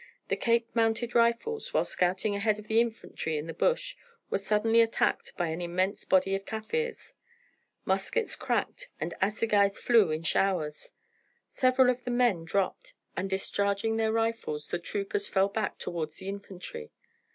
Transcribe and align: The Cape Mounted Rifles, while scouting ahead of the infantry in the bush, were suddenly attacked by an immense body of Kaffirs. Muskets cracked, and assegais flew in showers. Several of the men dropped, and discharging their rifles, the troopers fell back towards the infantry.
The 0.29 0.35
Cape 0.35 0.67
Mounted 0.73 1.13
Rifles, 1.13 1.75
while 1.75 1.85
scouting 1.85 2.33
ahead 2.35 2.57
of 2.57 2.65
the 2.67 2.81
infantry 2.81 3.37
in 3.37 3.45
the 3.45 3.53
bush, 3.53 3.95
were 4.31 4.39
suddenly 4.39 4.81
attacked 4.81 5.37
by 5.37 5.49
an 5.49 5.61
immense 5.61 6.05
body 6.05 6.33
of 6.33 6.43
Kaffirs. 6.43 7.13
Muskets 7.85 8.35
cracked, 8.35 8.87
and 8.99 9.13
assegais 9.21 9.77
flew 9.77 10.09
in 10.09 10.23
showers. 10.23 10.91
Several 11.47 11.91
of 11.91 12.03
the 12.03 12.09
men 12.09 12.45
dropped, 12.45 12.95
and 13.15 13.29
discharging 13.29 13.97
their 13.97 14.11
rifles, 14.11 14.69
the 14.69 14.79
troopers 14.79 15.27
fell 15.27 15.49
back 15.49 15.77
towards 15.77 16.15
the 16.17 16.29
infantry. 16.29 16.89